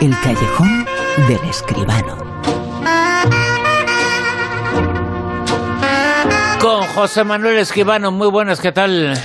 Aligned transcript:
El 0.00 0.14
callejón 0.22 0.86
del 1.26 1.50
escribano. 1.50 2.16
Con 6.60 6.82
José 6.94 7.24
Manuel 7.24 7.58
Escribano, 7.58 8.12
muy 8.12 8.28
buenas, 8.28 8.60
¿qué 8.60 8.70
tal? 8.70 9.20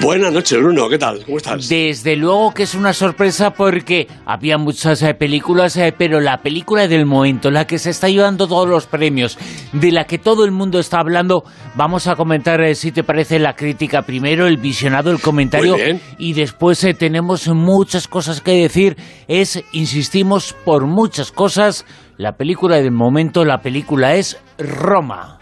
Buenas 0.00 0.32
noches, 0.32 0.56
Bruno, 0.58 0.88
¿qué 0.88 0.96
tal? 0.96 1.24
¿Cómo 1.24 1.38
estás? 1.38 1.68
Desde 1.68 2.14
luego 2.14 2.54
que 2.54 2.62
es 2.62 2.74
una 2.74 2.92
sorpresa 2.92 3.50
porque 3.50 4.06
había 4.26 4.56
muchas 4.56 5.02
eh, 5.02 5.12
películas, 5.14 5.76
eh, 5.76 5.92
pero 5.96 6.20
la 6.20 6.38
película 6.38 6.86
del 6.86 7.04
momento, 7.04 7.50
la 7.50 7.66
que 7.66 7.78
se 7.78 7.90
está 7.90 8.08
llevando 8.08 8.46
todos 8.46 8.68
los 8.68 8.86
premios, 8.86 9.36
de 9.72 9.90
la 9.90 10.04
que 10.04 10.18
todo 10.18 10.44
el 10.44 10.52
mundo 10.52 10.78
está 10.78 11.00
hablando, 11.00 11.42
vamos 11.74 12.06
a 12.06 12.14
comentar 12.14 12.60
eh, 12.60 12.76
si 12.76 12.92
te 12.92 13.02
parece 13.02 13.40
la 13.40 13.54
crítica 13.54 14.02
primero, 14.02 14.46
el 14.46 14.58
visionado, 14.58 15.10
el 15.10 15.20
comentario 15.20 15.76
y 16.16 16.32
después 16.32 16.86
tenemos 16.96 17.48
muchas 17.48 18.06
cosas 18.06 18.40
que 18.40 18.52
decir. 18.52 18.96
Es, 19.26 19.64
insistimos, 19.72 20.54
por 20.64 20.86
muchas 20.86 21.32
cosas, 21.32 21.84
la 22.16 22.36
película 22.36 22.76
del 22.76 22.92
momento, 22.92 23.44
la 23.44 23.62
película 23.62 24.14
es 24.14 24.38
Roma. 24.58 25.37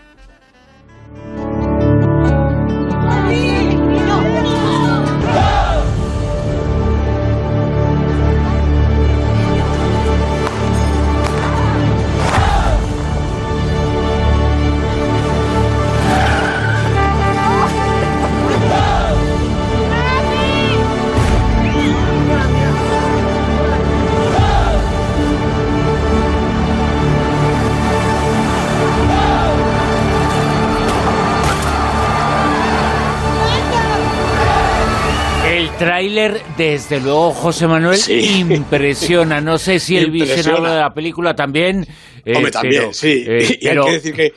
Tráiler, 35.78 36.40
desde 36.56 37.00
luego, 37.00 37.32
José 37.32 37.66
Manuel, 37.66 37.98
impresiona. 38.08 39.40
No 39.40 39.58
sé 39.58 39.78
si 39.78 39.96
el 39.96 40.10
visionado 40.10 40.74
de 40.74 40.80
la 40.80 40.90
película 40.90 41.34
también. 41.34 41.86
Eh, 42.24 42.36
Hombre, 42.36 42.50
también, 42.50 42.94
sí. 42.94 43.24
Eh, 43.26 43.58
y 43.60 43.68
hay 43.68 43.78
que 43.78 43.92
decir 43.92 44.14
que. 44.14 44.32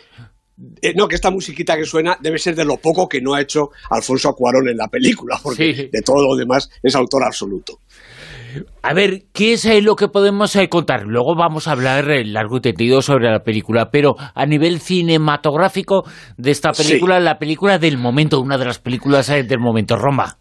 Eh, 0.81 0.93
no, 0.93 1.07
que 1.07 1.15
esta 1.15 1.31
musiquita 1.31 1.77
que 1.77 1.85
suena 1.85 2.17
debe 2.21 2.37
ser 2.37 2.53
de 2.53 2.65
lo 2.65 2.75
poco 2.77 3.07
que 3.07 3.21
no 3.21 3.33
ha 3.33 3.41
hecho 3.41 3.69
Alfonso 3.89 4.33
Cuarón 4.33 4.67
en 4.67 4.75
la 4.75 4.89
película, 4.89 5.39
porque 5.41 5.89
de 5.89 6.01
todo 6.03 6.21
lo 6.21 6.35
demás 6.35 6.69
es 6.83 6.95
autor 6.95 7.23
absoluto. 7.23 7.79
A 8.81 8.93
ver, 8.93 9.23
¿qué 9.31 9.53
es 9.53 9.65
lo 9.83 9.95
que 9.95 10.09
podemos 10.09 10.57
contar? 10.69 11.03
Luego 11.05 11.35
vamos 11.37 11.67
a 11.67 11.71
hablar 11.71 12.07
largo 12.25 12.57
y 12.57 12.61
tendido 12.61 13.01
sobre 13.01 13.31
la 13.31 13.39
película, 13.39 13.89
pero 13.89 14.15
a 14.17 14.45
nivel 14.45 14.81
cinematográfico 14.81 16.03
de 16.37 16.51
esta 16.51 16.71
película, 16.73 17.21
la 17.21 17.37
película 17.37 17.77
del 17.77 17.97
momento, 17.97 18.41
una 18.41 18.57
de 18.57 18.65
las 18.65 18.79
películas 18.79 19.27
del 19.27 19.59
momento, 19.59 19.95
Roma. 19.95 20.39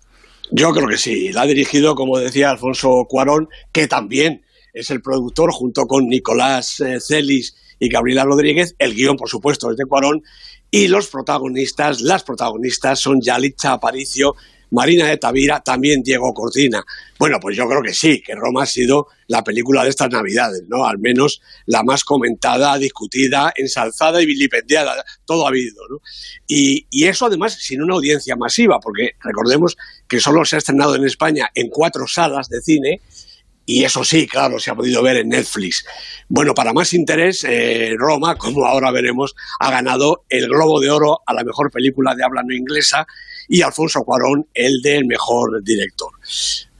Yo 0.50 0.72
creo 0.72 0.88
que 0.88 0.96
sí. 0.96 1.32
La 1.32 1.42
ha 1.42 1.46
dirigido, 1.46 1.94
como 1.94 2.18
decía 2.18 2.50
Alfonso 2.50 3.06
Cuarón, 3.08 3.48
que 3.72 3.86
también 3.86 4.44
es 4.72 4.90
el 4.90 5.02
productor, 5.02 5.50
junto 5.52 5.86
con 5.86 6.06
Nicolás 6.06 6.80
eh, 6.80 6.98
Celis 7.00 7.54
y 7.78 7.88
Gabriela 7.88 8.24
Rodríguez. 8.24 8.74
El 8.78 8.94
guion, 8.94 9.16
por 9.16 9.28
supuesto, 9.28 9.70
es 9.70 9.76
de 9.76 9.84
Cuarón. 9.84 10.22
Y 10.70 10.88
los 10.88 11.08
protagonistas, 11.08 12.00
las 12.00 12.22
protagonistas 12.24 13.00
son 13.00 13.20
Yalitza 13.20 13.72
Aparicio 13.72 14.34
Marina 14.70 15.06
de 15.08 15.16
Tavira, 15.16 15.60
también 15.60 16.02
Diego 16.02 16.32
Cortina. 16.34 16.84
Bueno, 17.18 17.38
pues 17.40 17.56
yo 17.56 17.66
creo 17.68 17.82
que 17.82 17.92
sí, 17.92 18.22
que 18.24 18.34
Roma 18.34 18.62
ha 18.62 18.66
sido 18.66 19.08
la 19.26 19.42
película 19.42 19.82
de 19.82 19.90
estas 19.90 20.10
Navidades, 20.10 20.64
¿no? 20.68 20.84
Al 20.86 20.98
menos 20.98 21.40
la 21.66 21.82
más 21.82 22.04
comentada, 22.04 22.76
discutida, 22.78 23.52
ensalzada 23.56 24.22
y 24.22 24.26
vilipendiada, 24.26 25.04
todo 25.24 25.44
ha 25.44 25.48
habido, 25.48 25.82
¿no? 25.88 25.98
Y, 26.46 26.86
y 26.90 27.06
eso 27.06 27.26
además 27.26 27.54
sin 27.54 27.82
una 27.82 27.94
audiencia 27.94 28.36
masiva, 28.36 28.78
porque 28.80 29.12
recordemos 29.20 29.76
que 30.08 30.20
solo 30.20 30.44
se 30.44 30.56
ha 30.56 30.58
estrenado 30.58 30.94
en 30.94 31.04
España 31.04 31.50
en 31.54 31.68
cuatro 31.68 32.06
salas 32.06 32.48
de 32.48 32.60
cine, 32.60 33.00
y 33.70 33.84
eso 33.84 34.02
sí, 34.02 34.26
claro, 34.26 34.58
se 34.58 34.70
ha 34.70 34.74
podido 34.74 35.02
ver 35.02 35.18
en 35.18 35.28
Netflix. 35.28 35.84
Bueno, 36.26 36.54
para 36.54 36.72
más 36.72 36.94
interés, 36.94 37.44
eh, 37.44 37.92
Roma, 37.98 38.34
como 38.36 38.64
ahora 38.64 38.90
veremos, 38.90 39.34
ha 39.60 39.70
ganado 39.70 40.24
el 40.30 40.48
Globo 40.48 40.80
de 40.80 40.90
Oro 40.90 41.18
a 41.26 41.34
la 41.34 41.44
mejor 41.44 41.70
película 41.70 42.14
de 42.14 42.24
habla 42.24 42.42
no 42.42 42.54
inglesa 42.54 43.06
y 43.46 43.60
Alfonso 43.60 44.00
Cuarón 44.04 44.46
el 44.54 44.80
del 44.80 45.04
mejor 45.04 45.62
director. 45.62 46.10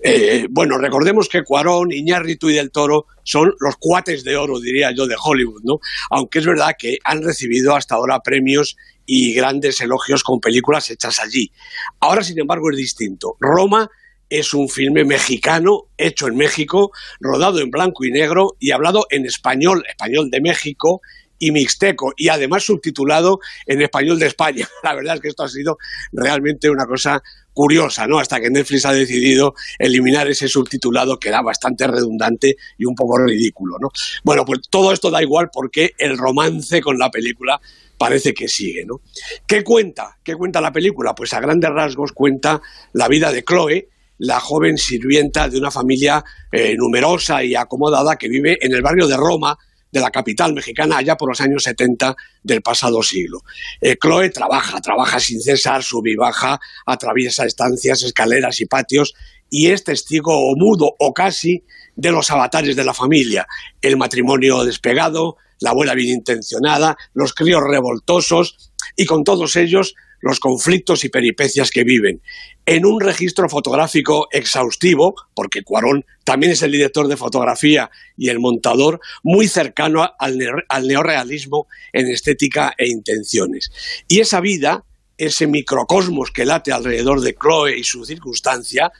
Eh, 0.00 0.46
bueno, 0.48 0.78
recordemos 0.78 1.28
que 1.28 1.44
Cuarón, 1.44 1.92
Iñárritu 1.92 2.48
y 2.48 2.54
Del 2.54 2.70
Toro 2.70 3.04
son 3.22 3.52
los 3.60 3.76
cuates 3.78 4.24
de 4.24 4.38
oro, 4.38 4.58
diría 4.58 4.90
yo, 4.90 5.06
de 5.06 5.16
Hollywood, 5.22 5.60
¿no? 5.64 5.80
Aunque 6.08 6.38
es 6.38 6.46
verdad 6.46 6.72
que 6.78 6.96
han 7.04 7.22
recibido 7.22 7.76
hasta 7.76 7.96
ahora 7.96 8.20
premios 8.20 8.78
y 9.04 9.34
grandes 9.34 9.78
elogios 9.82 10.22
con 10.22 10.40
películas 10.40 10.88
hechas 10.88 11.20
allí. 11.20 11.52
Ahora, 12.00 12.24
sin 12.24 12.38
embargo, 12.38 12.70
es 12.70 12.78
distinto. 12.78 13.36
Roma 13.40 13.90
es 14.30 14.54
un 14.54 14.68
filme 14.68 15.04
mexicano, 15.04 15.84
hecho 15.96 16.28
en 16.28 16.36
México, 16.36 16.92
rodado 17.20 17.60
en 17.60 17.70
blanco 17.70 18.04
y 18.04 18.10
negro 18.10 18.56
y 18.58 18.70
hablado 18.70 19.06
en 19.10 19.26
español, 19.26 19.84
español 19.88 20.30
de 20.30 20.40
México, 20.40 21.00
y 21.38 21.52
mixteco 21.52 22.12
y 22.16 22.28
además 22.28 22.64
subtitulado 22.64 23.40
en 23.66 23.82
español 23.82 24.18
de 24.18 24.26
España. 24.26 24.68
La 24.82 24.94
verdad 24.94 25.16
es 25.16 25.20
que 25.20 25.28
esto 25.28 25.44
ha 25.44 25.48
sido 25.48 25.78
realmente 26.12 26.68
una 26.68 26.86
cosa 26.86 27.22
curiosa, 27.52 28.06
¿no? 28.06 28.18
Hasta 28.18 28.40
que 28.40 28.50
Netflix 28.50 28.86
ha 28.86 28.92
decidido 28.92 29.54
eliminar 29.78 30.28
ese 30.28 30.48
subtitulado 30.48 31.18
que 31.18 31.28
era 31.28 31.42
bastante 31.42 31.86
redundante 31.86 32.56
y 32.76 32.84
un 32.84 32.94
poco 32.94 33.18
ridículo, 33.18 33.78
¿no? 33.80 33.88
Bueno, 34.22 34.44
pues 34.44 34.60
todo 34.70 34.92
esto 34.92 35.10
da 35.10 35.22
igual 35.22 35.50
porque 35.52 35.92
el 35.98 36.16
romance 36.16 36.80
con 36.80 36.98
la 36.98 37.10
película 37.10 37.60
parece 37.96 38.32
que 38.32 38.46
sigue, 38.46 38.84
¿no? 38.84 39.00
¿Qué 39.46 39.64
cuenta? 39.64 40.18
¿Qué 40.22 40.36
cuenta 40.36 40.60
la 40.60 40.72
película? 40.72 41.16
Pues 41.16 41.34
a 41.34 41.40
grandes 41.40 41.70
rasgos 41.70 42.12
cuenta 42.12 42.62
la 42.92 43.08
vida 43.08 43.32
de 43.32 43.42
Chloe, 43.42 43.88
la 44.18 44.40
joven 44.40 44.76
sirvienta 44.76 45.48
de 45.48 45.58
una 45.58 45.70
familia 45.70 46.24
eh, 46.52 46.74
numerosa 46.76 47.42
y 47.42 47.54
acomodada 47.54 48.16
que 48.16 48.28
vive 48.28 48.58
en 48.60 48.74
el 48.74 48.82
barrio 48.82 49.06
de 49.06 49.16
Roma, 49.16 49.56
de 49.90 50.00
la 50.00 50.10
capital 50.10 50.52
mexicana 50.52 50.98
allá 50.98 51.16
por 51.16 51.30
los 51.30 51.40
años 51.40 51.62
70 51.62 52.14
del 52.42 52.60
pasado 52.62 53.02
siglo. 53.02 53.40
Eh, 53.80 53.96
Chloe 54.00 54.30
trabaja, 54.30 54.80
trabaja 54.80 55.18
sin 55.18 55.40
cesar, 55.40 55.82
sube 55.82 56.12
y 56.12 56.16
baja, 56.16 56.60
atraviesa 56.84 57.46
estancias, 57.46 58.02
escaleras 58.02 58.60
y 58.60 58.66
patios 58.66 59.14
y 59.50 59.68
es 59.68 59.84
testigo 59.84 60.32
o 60.34 60.56
mudo 60.56 60.94
o 60.98 61.14
casi 61.14 61.64
de 61.96 62.12
los 62.12 62.30
avatares 62.30 62.76
de 62.76 62.84
la 62.84 62.94
familia, 62.94 63.46
el 63.80 63.96
matrimonio 63.96 64.64
despegado, 64.64 65.36
la 65.58 65.70
abuela 65.70 65.94
bien 65.94 66.10
intencionada, 66.10 66.96
los 67.14 67.32
críos 67.32 67.62
revoltosos 67.66 68.72
y 68.94 69.06
con 69.06 69.24
todos 69.24 69.56
ellos 69.56 69.94
los 70.20 70.40
conflictos 70.40 71.04
y 71.04 71.08
peripecias 71.08 71.70
que 71.70 71.84
viven, 71.84 72.20
en 72.66 72.84
un 72.84 73.00
registro 73.00 73.48
fotográfico 73.48 74.28
exhaustivo, 74.30 75.14
porque 75.34 75.62
Cuarón 75.62 76.04
también 76.24 76.52
es 76.52 76.62
el 76.62 76.72
director 76.72 77.08
de 77.08 77.16
fotografía 77.16 77.90
y 78.16 78.28
el 78.28 78.40
montador, 78.40 79.00
muy 79.22 79.48
cercano 79.48 80.08
al, 80.18 80.38
al 80.68 80.86
neorealismo 80.86 81.66
en 81.92 82.08
estética 82.08 82.74
e 82.76 82.88
intenciones. 82.88 83.70
Y 84.08 84.20
esa 84.20 84.40
vida, 84.40 84.84
ese 85.16 85.46
microcosmos 85.46 86.30
que 86.30 86.44
late 86.44 86.72
alrededor 86.72 87.20
de 87.20 87.34
Chloe 87.34 87.78
y 87.78 87.84
su 87.84 88.04
circunstancia, 88.04 88.92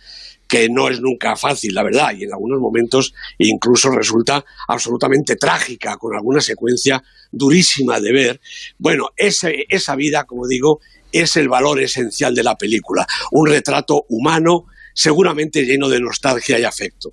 que 0.48 0.68
no 0.70 0.88
es 0.88 1.00
nunca 1.00 1.36
fácil, 1.36 1.74
la 1.74 1.82
verdad, 1.82 2.12
y 2.16 2.24
en 2.24 2.32
algunos 2.32 2.58
momentos 2.58 3.14
incluso 3.36 3.90
resulta 3.90 4.44
absolutamente 4.66 5.36
trágica, 5.36 5.98
con 5.98 6.16
alguna 6.16 6.40
secuencia 6.40 7.02
durísima 7.30 8.00
de 8.00 8.12
ver. 8.12 8.40
Bueno, 8.78 9.10
esa 9.14 9.94
vida, 9.94 10.24
como 10.24 10.48
digo, 10.48 10.80
es 11.12 11.36
el 11.36 11.48
valor 11.48 11.80
esencial 11.80 12.34
de 12.34 12.42
la 12.42 12.56
película, 12.56 13.06
un 13.32 13.48
retrato 13.48 14.04
humano, 14.08 14.66
seguramente 14.94 15.64
lleno 15.64 15.88
de 15.88 16.00
nostalgia 16.00 16.58
y 16.58 16.64
afecto. 16.64 17.12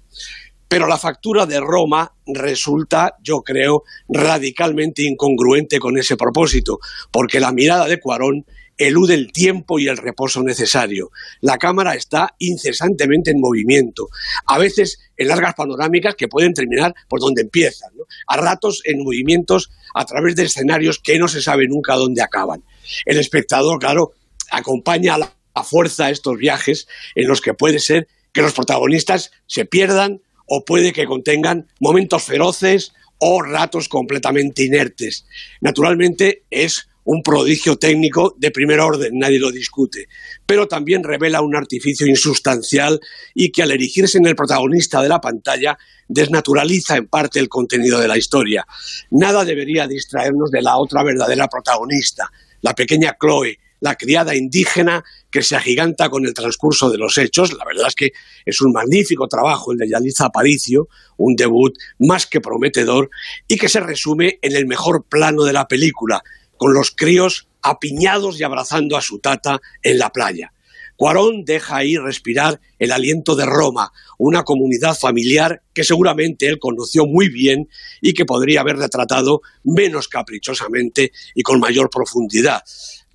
Pero 0.68 0.88
la 0.88 0.98
factura 0.98 1.46
de 1.46 1.60
Roma 1.60 2.14
resulta, 2.26 3.16
yo 3.22 3.42
creo, 3.42 3.84
radicalmente 4.10 5.04
incongruente 5.04 5.80
con 5.80 5.98
ese 5.98 6.18
propósito, 6.18 6.80
porque 7.12 7.40
la 7.40 7.52
mirada 7.52 7.88
de 7.88 8.00
Cuarón 8.00 8.46
elude 8.78 9.14
el 9.14 9.32
tiempo 9.32 9.80
y 9.80 9.88
el 9.88 9.98
reposo 9.98 10.44
necesario. 10.44 11.12
La 11.42 11.58
cámara 11.58 11.96
está 11.96 12.36
incesantemente 12.40 13.32
en 13.32 13.40
movimiento, 13.40 14.08
a 14.46 14.58
veces 14.58 15.00
en 15.18 15.28
largas 15.28 15.54
panorámicas 15.54 16.16
que 16.16 16.28
pueden 16.28 16.54
terminar 16.54 16.94
por 17.08 17.20
donde 17.20 17.44
empiezan, 17.44 17.92
a 18.28 18.38
ratos 18.38 18.82
en 18.86 19.04
movimientos 19.04 19.70
a 19.94 20.06
través 20.06 20.36
de 20.36 20.44
escenarios 20.44 21.00
que 21.00 21.20
no 21.20 21.28
se 21.28 21.42
sabe 21.42 21.68
nunca 21.68 21.96
dónde 21.96 22.22
acaban. 22.22 22.64
El 23.06 23.18
espectador, 23.18 23.80
claro, 23.80 24.14
acompaña 24.52 25.16
a 25.16 25.18
la 25.20 25.64
fuerza 25.64 26.10
estos 26.10 26.38
viajes 26.38 26.88
en 27.16 27.28
los 27.28 27.42
que 27.42 27.54
puede 27.54 27.80
ser 27.80 28.08
que 28.34 28.42
los 28.42 28.54
protagonistas 28.54 29.32
se 29.48 29.66
pierdan 29.66 30.22
o 30.48 30.66
puede 30.66 30.94
que 30.94 31.06
contengan 31.06 31.68
momentos 31.80 32.24
feroces 32.24 32.94
o 33.18 33.42
ratos 33.42 33.90
completamente 33.90 34.64
inertes. 34.64 35.26
Naturalmente 35.62 36.44
es 36.50 36.90
un 37.06 37.22
prodigio 37.22 37.78
técnico 37.78 38.36
de 38.38 38.52
primer 38.52 38.80
orden, 38.80 39.20
nadie 39.20 39.40
lo 39.40 39.52
discute, 39.52 40.08
pero 40.46 40.68
también 40.68 41.04
revela 41.04 41.42
un 41.42 41.56
artificio 41.56 42.08
insustancial 42.08 43.00
y 43.34 43.52
que 43.52 43.62
al 43.62 43.72
erigirse 43.72 44.18
en 44.18 44.26
el 44.26 44.36
protagonista 44.36 45.02
de 45.02 45.10
la 45.10 45.22
pantalla 45.22 45.78
desnaturaliza 46.08 46.98
en 46.98 47.08
parte 47.08 47.40
el 47.40 47.48
contenido 47.48 48.00
de 48.00 48.08
la 48.08 48.18
historia. 48.18 48.66
Nada 49.12 49.46
debería 49.46 49.88
distraernos 49.88 50.50
de 50.52 50.64
la 50.64 50.78
otra 50.78 51.04
verdadera 51.04 51.48
protagonista, 51.48 52.32
la 52.66 52.74
pequeña 52.74 53.16
Chloe, 53.22 53.60
la 53.80 53.94
criada 53.94 54.36
indígena 54.36 55.04
que 55.30 55.44
se 55.44 55.56
agiganta 55.56 56.10
con 56.10 56.26
el 56.26 56.34
transcurso 56.34 56.90
de 56.90 56.98
los 56.98 57.16
hechos. 57.20 57.54
La 57.54 57.64
verdad 57.64 57.90
es 57.90 57.94
que 57.94 58.12
es 58.44 58.60
un 58.60 58.72
magnífico 58.72 59.28
trabajo 59.28 59.72
el 59.72 59.78
de 59.78 59.88
Yaliza 59.88 60.26
Aparicio, 60.26 60.88
un 61.18 61.36
debut 61.36 61.78
más 62.00 62.26
que 62.26 62.42
prometedor 62.42 63.12
y 63.48 63.58
que 63.58 63.70
se 63.70 63.82
resume 63.82 64.40
en 64.42 64.56
el 64.56 64.66
mejor 64.66 65.06
plano 65.08 65.44
de 65.44 65.54
la 65.54 65.68
película, 65.68 66.24
con 66.58 66.74
los 66.74 66.90
críos 66.90 67.48
apiñados 67.62 68.40
y 68.40 68.44
abrazando 68.44 68.98
a 68.98 69.02
su 69.04 69.20
tata 69.20 69.62
en 69.84 70.00
la 70.00 70.10
playa. 70.10 70.52
Cuarón 70.96 71.44
deja 71.44 71.78
ahí 71.78 71.98
respirar 71.98 72.60
el 72.80 72.92
aliento 72.92 73.36
de 73.36 73.46
Roma, 73.46 73.92
una 74.18 74.44
comunidad 74.44 74.96
familiar 74.96 75.62
que 75.74 75.84
seguramente 75.84 76.48
él 76.48 76.60
conoció 76.60 77.06
muy 77.06 77.30
bien 77.30 77.70
y 78.02 78.14
que 78.14 78.26
podría 78.26 78.62
haber 78.62 78.78
retratado 78.78 79.42
menos 79.64 80.08
caprichosamente 80.08 81.12
y 81.34 81.42
con 81.42 81.60
mayor 81.60 81.90
profundidad. 81.90 82.64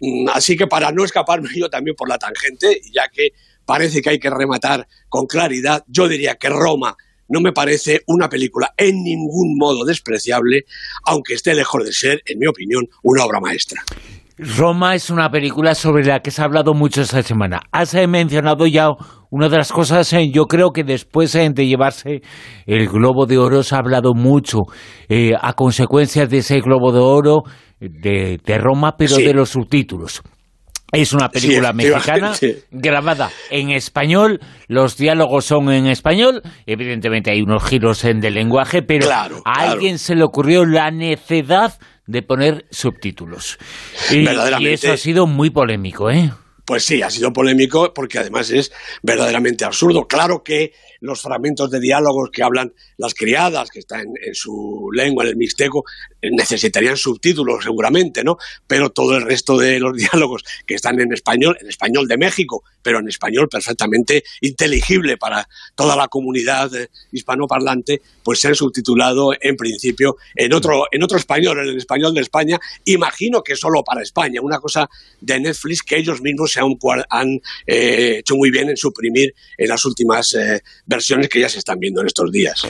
Mm, 0.01 0.29
así 0.33 0.57
que 0.57 0.67
para 0.67 0.93
no 0.93 1.05
escaparme 1.05 1.49
yo 1.55 1.71
también 1.71 1.97
por 1.97 2.09
la 2.09 2.19
tangente, 2.19 2.81
ya 2.93 3.09
que 3.09 3.31
parece 3.65 4.03
que 4.03 4.11
hay 4.11 4.19
que 4.19 4.31
rematar 4.31 4.87
con 5.09 5.27
claridad, 5.27 5.85
yo 5.87 6.09
diría 6.09 6.35
que 6.37 6.49
Roma 6.49 6.97
no 7.29 7.41
me 7.41 7.53
parece 7.53 8.03
una 8.07 8.29
película 8.29 8.75
en 8.77 9.05
ningún 9.05 9.57
modo 9.57 9.85
despreciable, 9.85 10.65
aunque 11.05 11.35
esté 11.35 11.55
lejos 11.55 11.85
de 11.85 11.93
ser, 11.93 12.23
en 12.27 12.41
mi 12.41 12.47
opinión, 12.47 12.89
una 13.05 13.25
obra 13.25 13.41
maestra. 13.41 13.85
Roma 14.43 14.95
es 14.95 15.11
una 15.11 15.31
película 15.31 15.75
sobre 15.75 16.03
la 16.03 16.21
que 16.21 16.31
se 16.31 16.41
ha 16.41 16.47
hablado 16.47 16.73
mucho 16.73 17.03
esta 17.03 17.23
semana. 17.23 17.61
Has 17.73 17.93
eh, 17.93 18.07
mencionado 18.07 18.67
ya 18.67 18.89
una 19.29 19.51
de 19.51 19.59
las 19.59 19.71
cosas, 19.71 20.11
eh, 20.15 20.31
yo 20.33 20.47
creo 20.47 20.71
que 20.71 20.83
después 20.83 21.35
eh, 21.35 21.51
de 21.53 21.67
llevarse 21.67 22.23
el 22.65 22.89
Globo 22.89 23.27
de 23.27 23.37
Oro 23.37 23.63
se 23.63 23.75
ha 23.75 23.79
hablado 23.79 24.15
mucho 24.15 24.61
a 25.41 25.53
consecuencia 25.53 26.27
de 26.27 26.39
ese 26.39 26.61
Globo 26.61 26.91
de 26.93 27.01
Oro 27.01 27.43
de, 27.81 28.59
Roma, 28.59 28.95
pero 28.97 29.17
de 29.17 29.35
los 29.35 29.51
subtítulos. 29.51 30.23
Es 30.93 31.13
una 31.13 31.29
película 31.29 31.73
mexicana 31.73 32.33
grabada 32.71 33.31
en 33.51 33.71
español, 33.71 34.41
los 34.67 34.97
diálogos 34.97 35.45
son 35.45 35.71
en 35.71 35.87
español, 35.87 36.43
evidentemente 36.67 37.31
hay 37.31 37.43
unos 37.43 37.63
giros 37.65 38.05
en 38.05 38.21
del 38.21 38.35
lenguaje, 38.35 38.83
pero 38.83 39.09
a 39.11 39.29
alguien 39.45 39.99
se 39.99 40.17
le 40.17 40.25
ocurrió 40.25 40.65
la 40.65 40.91
necedad 40.91 41.75
de 42.11 42.23
poner 42.23 42.67
subtítulos. 42.71 43.59
Y, 44.11 44.29
y, 44.29 44.69
eso 44.69 44.93
ha 44.93 44.97
sido 44.97 45.27
muy 45.27 45.51
polémico, 45.51 46.11
¿eh? 46.11 46.33
Pues 46.65 46.85
sí, 46.85 47.03
ha 47.03 47.11
sido 47.11 47.33
polémico 47.33 47.93
porque 47.95 48.19
además 48.19 48.51
es 48.51 48.73
verdaderamente 49.03 49.65
absurdo. 49.65 50.07
Claro 50.07 50.43
que 50.43 50.73
los 51.01 51.23
fragmentos 51.23 51.71
de 51.71 51.81
diálogos 51.81 52.31
que 52.33 52.43
hablan 52.43 52.73
las 52.97 53.15
criadas, 53.15 53.71
que 53.71 53.79
están 53.81 54.07
en, 54.25 54.35
su 54.35 54.89
lengua, 54.93 55.25
en 55.25 55.31
el 55.31 55.37
mixteco, 55.37 55.85
necesitarían 56.23 56.97
subtítulos 56.97 57.65
seguramente, 57.65 58.23
¿no? 58.25 58.37
Pero 58.67 58.91
todo 58.91 59.17
el 59.17 59.23
resto 59.23 59.57
de 59.57 59.81
los 59.81 59.97
diálogos 59.97 60.45
que 60.67 60.75
están 60.75 61.01
en 61.01 61.13
español, 61.13 61.57
en 61.61 61.69
español 61.69 62.07
de 62.07 62.19
México, 62.19 62.63
pero 62.83 62.99
en 62.99 63.09
español 63.09 63.49
perfectamente 63.49 64.25
inteligible 64.41 65.17
para 65.17 65.49
toda 65.75 65.97
la 65.97 66.09
comunidad 66.09 66.75
eh, 66.75 66.89
hispanoparlante, 67.13 68.03
pues 68.23 68.41
se 68.41 68.49
han 68.49 68.55
subtitulado 68.55 69.33
en 69.41 69.57
principio 69.57 70.17
en 70.35 70.53
otro, 70.53 70.85
en 70.91 71.03
otro 71.03 71.19
español, 71.19 71.59
en 71.59 71.69
el 71.69 71.77
español 71.77 72.15
de 72.15 72.21
España. 72.21 72.59
Imagino 72.85 73.43
que 73.43 73.57
solo 73.57 73.83
para 73.83 74.03
España, 74.03 74.41
una 74.43 74.59
cosa 74.59 74.89
de 75.21 75.41
Netflix 75.41 75.83
que 75.83 75.97
ellos 75.97 76.21
mismos 76.21 76.53
se 76.53 76.61
han, 76.61 77.41
eh, 77.67 78.17
hecho 78.19 78.37
muy 78.37 78.51
bien 78.51 78.69
en 78.69 78.77
suprimir 78.77 79.35
en 79.57 79.69
las 79.69 79.85
últimas 79.85 80.35
eh, 80.35 80.61
versiones 80.87 81.29
que 81.29 81.41
ya 81.41 81.49
se 81.49 81.59
están 81.59 81.79
viendo 81.79 82.01
en 82.01 82.07
estos 82.07 82.31
días. 82.31 82.67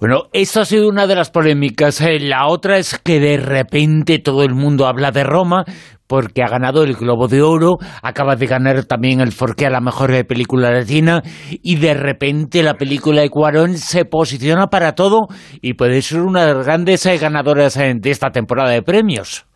Bueno, 0.00 0.28
esto 0.32 0.62
ha 0.62 0.64
sido 0.64 0.88
una 0.88 1.06
de 1.06 1.14
las 1.14 1.30
polémicas. 1.30 2.00
Eh, 2.00 2.18
la 2.20 2.46
otra 2.46 2.78
es 2.78 2.98
que 2.98 3.20
de 3.20 3.36
repente 3.36 4.18
todo 4.18 4.44
el 4.44 4.54
mundo 4.54 4.86
habla 4.86 5.10
de 5.10 5.24
Roma 5.24 5.66
porque 6.06 6.42
ha 6.42 6.48
ganado 6.48 6.82
el 6.84 6.94
Globo 6.94 7.28
de 7.28 7.42
Oro, 7.42 7.76
acaba 8.02 8.34
de 8.34 8.46
ganar 8.46 8.84
también 8.86 9.20
el 9.20 9.30
Forqué 9.30 9.66
a 9.66 9.70
la 9.70 9.82
mejor 9.82 10.26
película 10.26 10.72
latina 10.72 11.22
y 11.50 11.76
de 11.76 11.92
repente 11.92 12.62
la 12.62 12.74
película 12.74 13.20
de 13.20 13.28
Cuarón 13.28 13.76
se 13.76 14.06
posiciona 14.06 14.68
para 14.68 14.94
todo 14.94 15.28
y 15.60 15.74
puede 15.74 16.00
ser 16.00 16.22
una 16.22 16.46
de 16.46 16.54
las 16.54 16.64
grandes 16.64 17.04
eh, 17.04 17.18
ganadoras 17.18 17.76
eh, 17.76 17.92
de 17.94 18.10
esta 18.10 18.30
temporada 18.30 18.70
de 18.70 18.82
premios. 18.82 19.46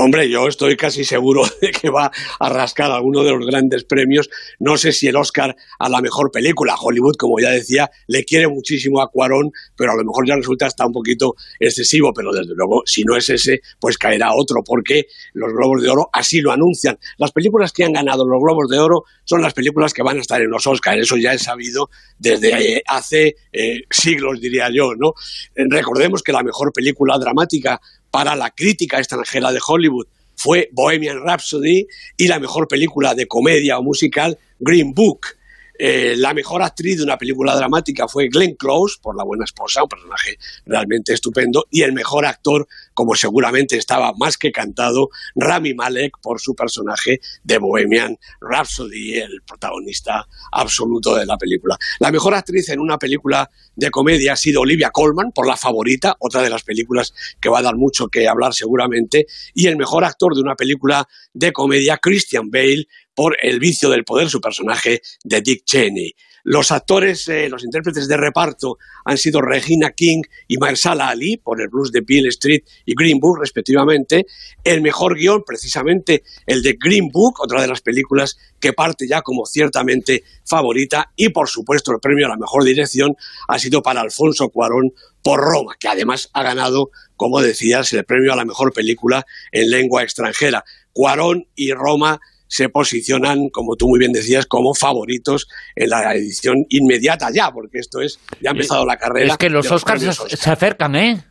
Hombre, 0.00 0.30
yo 0.30 0.46
estoy 0.46 0.76
casi 0.76 1.02
seguro 1.02 1.42
de 1.60 1.72
que 1.72 1.90
va 1.90 2.12
a 2.38 2.48
rascar 2.48 2.92
alguno 2.92 3.24
de 3.24 3.32
los 3.32 3.44
grandes 3.44 3.82
premios. 3.82 4.30
No 4.60 4.76
sé 4.76 4.92
si 4.92 5.08
el 5.08 5.16
Oscar 5.16 5.56
a 5.76 5.88
la 5.88 6.00
mejor 6.00 6.30
película. 6.30 6.76
Hollywood, 6.80 7.16
como 7.16 7.40
ya 7.40 7.50
decía, 7.50 7.90
le 8.06 8.24
quiere 8.24 8.46
muchísimo 8.46 9.02
a 9.02 9.10
Cuarón, 9.10 9.50
pero 9.76 9.90
a 9.90 9.96
lo 9.96 10.04
mejor 10.04 10.24
ya 10.24 10.36
resulta 10.36 10.66
hasta 10.66 10.86
un 10.86 10.92
poquito 10.92 11.34
excesivo. 11.58 12.12
Pero 12.14 12.30
desde 12.30 12.54
luego, 12.54 12.82
si 12.86 13.02
no 13.02 13.16
es 13.16 13.28
ese, 13.28 13.60
pues 13.80 13.98
caerá 13.98 14.34
otro, 14.36 14.62
porque 14.64 15.06
los 15.32 15.52
Globos 15.52 15.82
de 15.82 15.90
Oro 15.90 16.08
así 16.12 16.40
lo 16.40 16.52
anuncian. 16.52 16.96
Las 17.16 17.32
películas 17.32 17.72
que 17.72 17.82
han 17.82 17.92
ganado 17.92 18.24
los 18.24 18.40
Globos 18.40 18.68
de 18.68 18.78
Oro 18.78 19.02
son 19.24 19.42
las 19.42 19.52
películas 19.52 19.92
que 19.92 20.04
van 20.04 20.18
a 20.18 20.20
estar 20.20 20.40
en 20.40 20.48
los 20.48 20.64
Oscars. 20.64 21.02
Eso 21.02 21.16
ya 21.16 21.32
es 21.32 21.42
sabido 21.42 21.90
desde 22.20 22.84
hace 22.86 23.34
eh, 23.52 23.80
siglos, 23.90 24.40
diría 24.40 24.68
yo. 24.72 24.94
¿no? 24.96 25.14
Recordemos 25.56 26.22
que 26.22 26.30
la 26.30 26.44
mejor 26.44 26.72
película 26.72 27.18
dramática 27.18 27.80
para 28.10 28.36
la 28.36 28.50
crítica 28.50 28.98
extranjera 28.98 29.52
de 29.52 29.60
Hollywood 29.66 30.06
fue 30.36 30.68
Bohemian 30.72 31.20
Rhapsody 31.20 31.86
y 32.16 32.28
la 32.28 32.38
mejor 32.38 32.68
película 32.68 33.14
de 33.14 33.26
comedia 33.26 33.78
o 33.78 33.82
musical 33.82 34.38
Green 34.60 34.94
Book. 34.94 35.37
Eh, 35.78 36.16
la 36.16 36.34
mejor 36.34 36.60
actriz 36.62 36.98
de 36.98 37.04
una 37.04 37.16
película 37.16 37.54
dramática 37.54 38.08
fue 38.08 38.28
Glenn 38.28 38.56
Close, 38.56 38.96
por 39.00 39.16
La 39.16 39.22
Buena 39.22 39.44
Esposa, 39.44 39.84
un 39.84 39.88
personaje 39.88 40.36
realmente 40.66 41.12
estupendo, 41.12 41.66
y 41.70 41.82
el 41.82 41.92
mejor 41.92 42.26
actor, 42.26 42.66
como 42.92 43.14
seguramente 43.14 43.76
estaba 43.76 44.12
más 44.14 44.36
que 44.36 44.50
cantado, 44.50 45.10
Rami 45.36 45.74
Malek, 45.74 46.18
por 46.20 46.40
su 46.40 46.56
personaje 46.56 47.20
de 47.44 47.58
Bohemian 47.58 48.18
Rhapsody, 48.40 49.18
el 49.18 49.42
protagonista 49.46 50.26
absoluto 50.50 51.14
de 51.14 51.26
la 51.26 51.36
película. 51.36 51.78
La 52.00 52.10
mejor 52.10 52.34
actriz 52.34 52.68
en 52.70 52.80
una 52.80 52.98
película 52.98 53.48
de 53.76 53.90
comedia 53.90 54.32
ha 54.32 54.36
sido 54.36 54.62
Olivia 54.62 54.90
Colman, 54.90 55.30
por 55.30 55.46
La 55.46 55.56
Favorita, 55.56 56.16
otra 56.18 56.42
de 56.42 56.50
las 56.50 56.64
películas 56.64 57.14
que 57.40 57.48
va 57.48 57.60
a 57.60 57.62
dar 57.62 57.76
mucho 57.76 58.08
que 58.08 58.26
hablar 58.26 58.52
seguramente, 58.52 59.26
y 59.54 59.68
el 59.68 59.76
mejor 59.76 60.04
actor 60.04 60.34
de 60.34 60.40
una 60.40 60.56
película 60.56 61.06
de 61.32 61.52
comedia, 61.52 61.98
Christian 61.98 62.50
Bale, 62.50 62.88
por 63.18 63.36
El 63.42 63.58
vicio 63.58 63.90
del 63.90 64.04
poder, 64.04 64.30
su 64.30 64.40
personaje 64.40 65.02
de 65.24 65.40
Dick 65.40 65.64
Cheney. 65.64 66.14
Los 66.44 66.70
actores, 66.70 67.26
eh, 67.26 67.48
los 67.48 67.64
intérpretes 67.64 68.06
de 68.06 68.16
reparto 68.16 68.76
han 69.04 69.18
sido 69.18 69.42
Regina 69.42 69.90
King 69.90 70.22
y 70.46 70.56
Marsala 70.56 71.08
Ali 71.08 71.36
por 71.36 71.60
el 71.60 71.66
blues 71.66 71.90
de 71.90 72.02
Bill 72.02 72.28
Street 72.28 72.60
y 72.86 72.94
Green 72.94 73.18
Book, 73.18 73.40
respectivamente. 73.40 74.24
El 74.62 74.82
mejor 74.82 75.16
guion, 75.16 75.42
precisamente 75.44 76.22
el 76.46 76.62
de 76.62 76.76
Green 76.78 77.08
Book, 77.12 77.40
otra 77.40 77.60
de 77.60 77.66
las 77.66 77.80
películas 77.80 78.38
que 78.60 78.72
parte 78.72 79.08
ya 79.08 79.22
como 79.22 79.46
ciertamente 79.46 80.22
favorita. 80.44 81.10
Y 81.16 81.30
por 81.30 81.48
supuesto, 81.48 81.90
el 81.90 81.98
premio 81.98 82.26
a 82.26 82.28
la 82.28 82.36
mejor 82.36 82.62
dirección 82.62 83.16
ha 83.48 83.58
sido 83.58 83.82
para 83.82 84.00
Alfonso 84.00 84.48
Cuarón 84.50 84.92
por 85.24 85.40
Roma, 85.40 85.74
que 85.80 85.88
además 85.88 86.30
ha 86.34 86.44
ganado, 86.44 86.90
como 87.16 87.40
decías, 87.40 87.92
el 87.94 88.04
premio 88.04 88.32
a 88.32 88.36
la 88.36 88.44
mejor 88.44 88.72
película 88.72 89.26
en 89.50 89.70
lengua 89.70 90.04
extranjera. 90.04 90.62
Cuarón 90.92 91.48
y 91.56 91.72
Roma 91.72 92.20
se 92.48 92.68
posicionan, 92.68 93.50
como 93.50 93.76
tú 93.76 93.88
muy 93.88 93.98
bien 93.98 94.12
decías, 94.12 94.46
como 94.46 94.74
favoritos 94.74 95.46
en 95.76 95.90
la 95.90 96.14
edición 96.14 96.56
inmediata 96.70 97.28
ya, 97.32 97.52
porque 97.52 97.78
esto 97.78 98.00
es, 98.00 98.18
ya 98.40 98.50
ha 98.50 98.52
empezado 98.52 98.84
la 98.84 98.96
carrera. 98.96 99.32
Es 99.32 99.38
que 99.38 99.50
los 99.50 99.70
Oscars 99.70 100.02
se, 100.02 100.50
acercan, 100.50 100.96
¿eh? 100.96 101.24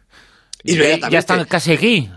Ya 0.64 1.20
están 1.20 1.46
casi 1.46 1.74
aquí. 1.74 2.10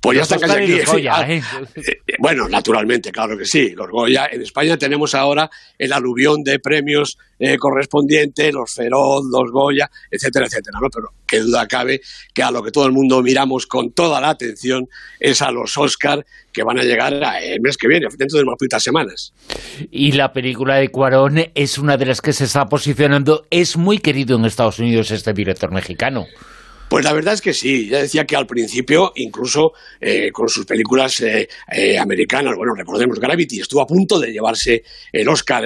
Pues 0.00 0.16
ya 0.16 0.22
están 0.22 0.40
casi 0.40 0.80
aquí. 0.80 1.06
Ah, 1.08 1.26
¿eh? 1.28 1.42
Eh, 1.76 2.14
bueno, 2.18 2.48
naturalmente, 2.48 3.10
claro 3.10 3.36
que 3.36 3.44
sí. 3.44 3.70
Los 3.70 3.90
Goya, 3.90 4.28
en 4.30 4.42
España 4.42 4.76
tenemos 4.76 5.14
ahora 5.14 5.50
el 5.78 5.92
aluvión 5.92 6.42
de 6.42 6.58
premios 6.58 7.18
eh, 7.38 7.56
correspondientes, 7.58 8.52
los 8.52 8.72
Feroz, 8.72 9.24
los 9.30 9.50
Goya, 9.50 9.90
etcétera, 10.10 10.46
etcétera. 10.46 10.78
¿no? 10.80 10.88
Pero 10.90 11.12
qué 11.26 11.40
duda 11.40 11.66
cabe 11.66 12.00
que 12.32 12.42
a 12.42 12.50
lo 12.50 12.62
que 12.62 12.70
todo 12.70 12.86
el 12.86 12.92
mundo 12.92 13.22
miramos 13.22 13.66
con 13.66 13.92
toda 13.92 14.20
la 14.20 14.30
atención 14.30 14.88
es 15.18 15.42
a 15.42 15.50
los 15.50 15.76
Oscar 15.76 16.24
que 16.52 16.62
van 16.62 16.78
a 16.78 16.82
llegar 16.82 17.14
el 17.42 17.60
mes 17.60 17.76
que 17.76 17.88
viene, 17.88 18.06
dentro 18.16 18.38
de 18.38 18.44
unas 18.44 18.58
poquitas 18.58 18.82
semanas. 18.82 19.32
Y 19.90 20.12
la 20.12 20.32
película 20.32 20.76
de 20.76 20.90
Cuarón 20.90 21.50
es 21.54 21.78
una 21.78 21.96
de 21.96 22.06
las 22.06 22.20
que 22.20 22.32
se 22.32 22.44
está 22.44 22.66
posicionando. 22.66 23.46
Es 23.50 23.76
muy 23.76 23.98
querido 23.98 24.36
en 24.36 24.44
Estados 24.44 24.78
Unidos 24.78 25.10
este 25.10 25.32
director 25.32 25.72
mexicano. 25.72 26.26
Pues 26.92 27.06
la 27.06 27.14
verdad 27.14 27.32
es 27.32 27.40
que 27.40 27.54
sí, 27.54 27.88
ya 27.88 28.02
decía 28.02 28.26
que 28.26 28.36
al 28.36 28.46
principio, 28.46 29.12
incluso 29.14 29.72
eh, 29.98 30.30
con 30.30 30.46
sus 30.50 30.66
películas 30.66 31.18
eh, 31.20 31.48
eh, 31.72 31.98
americanas, 31.98 32.54
bueno, 32.54 32.74
recordemos 32.76 33.18
Gravity, 33.18 33.60
estuvo 33.60 33.80
a 33.80 33.86
punto 33.86 34.20
de 34.20 34.30
llevarse 34.30 34.84
el 35.10 35.26
Oscar 35.26 35.64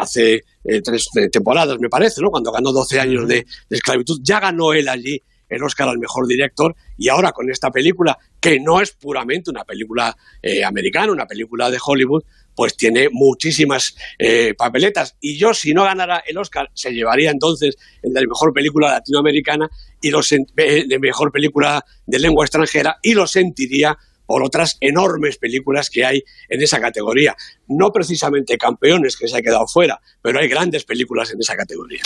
hace 0.00 0.40
tres 0.82 1.08
temporadas, 1.30 1.76
me 1.78 1.90
parece, 1.90 2.22
¿no? 2.22 2.30
Cuando 2.30 2.50
ganó 2.50 2.72
12 2.72 3.00
años 3.00 3.28
de, 3.28 3.44
esclavitud, 3.68 4.20
ya 4.22 4.40
ganó 4.40 4.72
él 4.72 4.88
allí 4.88 5.22
el 5.52 5.62
Oscar 5.62 5.88
al 5.88 5.98
mejor 5.98 6.26
director 6.26 6.74
y 6.96 7.08
ahora 7.08 7.32
con 7.32 7.50
esta 7.50 7.70
película, 7.70 8.16
que 8.40 8.58
no 8.58 8.80
es 8.80 8.92
puramente 8.92 9.50
una 9.50 9.64
película 9.64 10.16
eh, 10.40 10.64
americana, 10.64 11.12
una 11.12 11.26
película 11.26 11.70
de 11.70 11.78
Hollywood, 11.84 12.24
pues 12.54 12.76
tiene 12.76 13.08
muchísimas 13.10 13.96
eh, 14.18 14.54
papeletas. 14.54 15.16
Y 15.20 15.38
yo, 15.38 15.54
si 15.54 15.72
no 15.72 15.84
ganara 15.84 16.22
el 16.26 16.38
Oscar, 16.38 16.68
se 16.74 16.92
llevaría 16.92 17.30
entonces 17.30 17.76
el 18.02 18.12
de 18.12 18.20
mejor 18.20 18.52
película 18.52 18.92
latinoamericana 18.92 19.68
y 20.00 20.10
los 20.10 20.28
de 20.28 20.98
mejor 21.00 21.30
película 21.30 21.84
de 22.06 22.18
lengua 22.18 22.44
extranjera 22.44 22.96
y 23.02 23.14
lo 23.14 23.26
sentiría 23.26 23.96
por 24.26 24.42
otras 24.42 24.78
enormes 24.80 25.36
películas 25.36 25.90
que 25.90 26.06
hay 26.06 26.22
en 26.48 26.62
esa 26.62 26.80
categoría. 26.80 27.36
No 27.68 27.90
precisamente 27.90 28.56
campeones 28.56 29.16
que 29.16 29.28
se 29.28 29.36
ha 29.36 29.42
quedado 29.42 29.66
fuera, 29.66 30.00
pero 30.22 30.40
hay 30.40 30.48
grandes 30.48 30.84
películas 30.84 31.32
en 31.32 31.40
esa 31.40 31.54
categoría. 31.54 32.00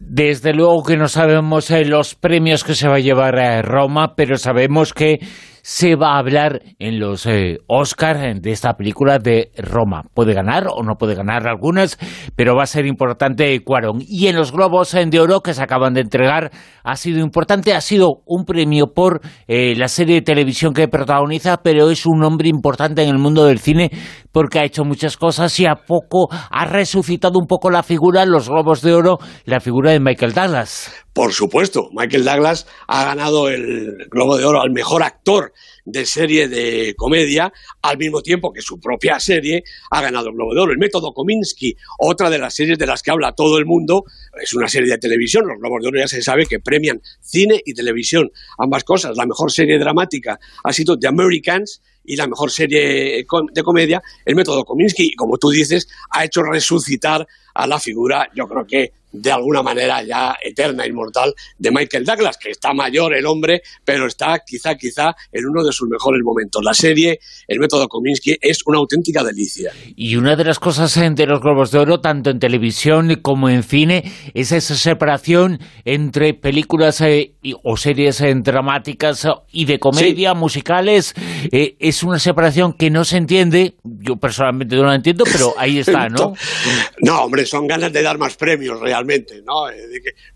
Desde 0.00 0.54
luego 0.54 0.82
que 0.84 0.96
no 0.96 1.08
sabemos 1.08 1.70
eh, 1.70 1.84
los 1.84 2.14
premios 2.14 2.64
que 2.64 2.74
se 2.74 2.88
va 2.88 2.96
a 2.96 3.00
llevar 3.00 3.38
a 3.38 3.60
Roma, 3.60 4.14
pero 4.16 4.38
sabemos 4.38 4.94
que 4.94 5.18
se 5.66 5.96
va 5.96 6.14
a 6.14 6.18
hablar 6.18 6.62
en 6.78 7.00
los 7.00 7.26
eh, 7.26 7.58
Oscars 7.66 8.40
de 8.40 8.52
esta 8.52 8.74
película 8.74 9.18
de 9.18 9.50
Roma. 9.58 10.04
Puede 10.14 10.32
ganar 10.32 10.68
o 10.68 10.84
no 10.84 10.94
puede 10.94 11.16
ganar 11.16 11.48
algunas, 11.48 11.98
pero 12.36 12.54
va 12.54 12.62
a 12.62 12.66
ser 12.66 12.86
importante 12.86 13.58
Cuarón. 13.64 13.98
Y 14.00 14.28
en 14.28 14.36
los 14.36 14.52
Globos 14.52 14.92
de 14.92 15.18
Oro 15.18 15.40
que 15.40 15.54
se 15.54 15.62
acaban 15.64 15.92
de 15.94 16.02
entregar 16.02 16.52
ha 16.84 16.94
sido 16.94 17.18
importante, 17.18 17.74
ha 17.74 17.80
sido 17.80 18.22
un 18.26 18.44
premio 18.44 18.92
por 18.94 19.20
eh, 19.48 19.74
la 19.76 19.88
serie 19.88 20.14
de 20.14 20.22
televisión 20.22 20.72
que 20.72 20.86
protagoniza, 20.86 21.56
pero 21.56 21.90
es 21.90 22.06
un 22.06 22.22
hombre 22.22 22.48
importante 22.48 23.02
en 23.02 23.08
el 23.08 23.18
mundo 23.18 23.44
del 23.44 23.58
cine 23.58 23.90
porque 24.30 24.60
ha 24.60 24.64
hecho 24.64 24.84
muchas 24.84 25.16
cosas 25.16 25.58
y 25.58 25.66
a 25.66 25.74
poco 25.74 26.28
ha 26.30 26.64
resucitado 26.66 27.40
un 27.40 27.48
poco 27.48 27.70
la 27.72 27.82
figura 27.82 28.22
en 28.22 28.30
los 28.30 28.48
Globos 28.48 28.82
de 28.82 28.94
Oro, 28.94 29.18
la 29.44 29.58
figura 29.58 29.90
de 29.90 29.98
Michael 29.98 30.32
Douglas. 30.32 31.05
Por 31.16 31.32
supuesto, 31.32 31.88
Michael 31.94 32.26
Douglas 32.26 32.66
ha 32.88 33.06
ganado 33.06 33.48
el 33.48 34.06
Globo 34.10 34.36
de 34.36 34.44
Oro 34.44 34.60
al 34.60 34.70
mejor 34.70 35.02
actor 35.02 35.54
de 35.86 36.04
serie 36.04 36.46
de 36.46 36.92
comedia, 36.94 37.54
al 37.80 37.96
mismo 37.96 38.20
tiempo 38.20 38.52
que 38.52 38.60
su 38.60 38.78
propia 38.78 39.18
serie 39.18 39.64
ha 39.90 40.02
ganado 40.02 40.28
el 40.28 40.34
Globo 40.34 40.52
de 40.54 40.60
Oro. 40.60 40.72
El 40.72 40.78
método 40.78 41.14
Kominsky, 41.14 41.74
otra 42.00 42.28
de 42.28 42.36
las 42.36 42.54
series 42.54 42.76
de 42.76 42.86
las 42.86 43.02
que 43.02 43.12
habla 43.12 43.32
todo 43.32 43.56
el 43.56 43.64
mundo, 43.64 44.04
es 44.42 44.52
una 44.52 44.68
serie 44.68 44.92
de 44.92 44.98
televisión. 44.98 45.48
Los 45.48 45.58
Globos 45.58 45.80
de 45.80 45.88
Oro 45.88 46.00
ya 46.00 46.06
se 46.06 46.20
sabe 46.20 46.44
que 46.44 46.60
premian 46.60 47.00
cine 47.22 47.62
y 47.64 47.72
televisión, 47.72 48.30
ambas 48.58 48.84
cosas. 48.84 49.16
La 49.16 49.24
mejor 49.24 49.50
serie 49.50 49.78
dramática 49.78 50.38
ha 50.64 50.72
sido 50.74 50.98
The 50.98 51.08
Americans 51.08 51.80
y 52.04 52.16
la 52.16 52.26
mejor 52.26 52.50
serie 52.50 53.24
de 53.24 53.62
comedia, 53.64 54.02
el 54.26 54.36
método 54.36 54.66
Kominsky, 54.66 55.04
y 55.04 55.14
como 55.14 55.38
tú 55.38 55.48
dices, 55.48 55.88
ha 56.10 56.26
hecho 56.26 56.42
resucitar 56.42 57.26
a 57.54 57.66
la 57.66 57.80
figura, 57.80 58.28
yo 58.34 58.46
creo 58.46 58.66
que 58.66 58.92
de 59.20 59.32
alguna 59.32 59.62
manera 59.62 60.02
ya 60.02 60.36
eterna, 60.42 60.86
inmortal, 60.86 61.34
de 61.58 61.70
Michael 61.70 62.04
Douglas, 62.04 62.36
que 62.36 62.50
está 62.50 62.72
mayor 62.72 63.14
el 63.14 63.26
hombre, 63.26 63.62
pero 63.84 64.06
está 64.06 64.38
quizá, 64.46 64.76
quizá 64.76 65.14
en 65.32 65.46
uno 65.46 65.64
de 65.64 65.72
sus 65.72 65.88
mejores 65.88 66.22
momentos. 66.22 66.62
La 66.64 66.74
serie, 66.74 67.18
el 67.48 67.58
método 67.58 67.88
Kominsky, 67.88 68.36
es 68.40 68.58
una 68.66 68.78
auténtica 68.78 69.22
delicia. 69.22 69.72
Y 69.94 70.16
una 70.16 70.36
de 70.36 70.44
las 70.44 70.58
cosas 70.58 70.94
de 70.94 71.26
los 71.26 71.40
Globos 71.40 71.70
de 71.70 71.78
Oro, 71.78 72.00
tanto 72.00 72.30
en 72.30 72.38
televisión 72.38 73.16
como 73.22 73.48
en 73.48 73.62
cine, 73.62 74.12
es 74.34 74.52
esa 74.52 74.74
separación 74.74 75.60
entre 75.84 76.34
películas 76.34 77.00
eh, 77.00 77.34
o 77.62 77.76
series 77.76 78.20
eh, 78.20 78.34
dramáticas 78.36 79.26
y 79.52 79.64
de 79.64 79.78
comedia, 79.78 80.34
musicales. 80.34 81.14
Eh, 81.52 81.76
es 81.78 82.02
una 82.02 82.18
separación 82.18 82.72
que 82.72 82.90
no 82.90 83.04
se 83.04 83.16
entiende, 83.16 83.76
yo 83.84 84.16
personalmente 84.16 84.76
no 84.76 84.84
la 84.84 84.94
entiendo, 84.94 85.24
pero 85.30 85.54
ahí 85.58 85.78
está, 85.78 86.08
¿no? 86.08 86.34
no, 87.00 87.22
hombre, 87.22 87.46
son 87.46 87.66
ganas 87.66 87.92
de 87.92 88.02
dar 88.02 88.18
más 88.18 88.36
premios 88.36 88.80
realmente, 88.80 89.05
¿no? 89.42 89.66